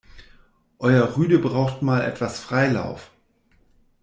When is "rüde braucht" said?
1.15-1.83